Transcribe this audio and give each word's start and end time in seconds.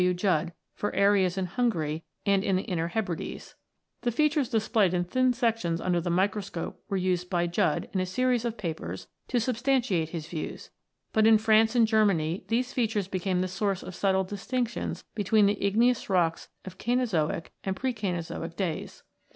W. 0.01 0.15
Judd 0.15 0.51
for 0.73 0.91
areas 0.95 1.37
in 1.37 1.45
Hungary 1.45 2.03
and 2.25 2.43
in 2.43 2.55
the 2.55 2.63
Inner 2.63 2.87
Hebrides. 2.87 3.53
The 4.01 4.09
features 4.11 4.49
displayed 4.49 4.95
in 4.95 5.03
thin 5.03 5.31
sections 5.31 5.79
under 5.79 6.01
the 6.01 6.09
v] 6.09 6.15
IGNEOUS 6.15 6.25
ROCKS 6.33 6.55
105 6.55 6.81
microscope 6.81 6.89
were 6.89 6.97
used 6.97 7.29
by 7.29 7.45
Judd, 7.45 7.87
in 7.93 7.99
a 7.99 8.07
series 8.07 8.43
of 8.43 8.57
papers, 8.57 9.05
to 9.27 9.39
substantiate 9.39 10.09
his 10.09 10.25
views; 10.27 10.71
but 11.13 11.27
in 11.27 11.37
France 11.37 11.75
and 11.75 11.85
Germany 11.85 12.45
these 12.47 12.73
features 12.73 13.07
became 13.07 13.41
the 13.41 13.47
source 13.47 13.83
of 13.83 13.93
subtle 13.93 14.23
distinctions 14.23 15.03
between 15.13 15.45
the 15.45 15.63
igneous 15.63 16.09
rocks 16.09 16.49
of 16.65 16.79
Cainozoic 16.79 17.51
and 17.63 17.75
pre 17.75 17.93
Cainozoic 17.93 18.55
days. 18.55 19.03